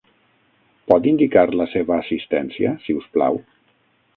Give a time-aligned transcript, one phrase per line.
[0.91, 3.39] Pot indicar la seva assistència, si us plau?